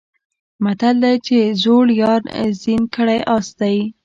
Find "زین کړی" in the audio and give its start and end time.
2.61-3.19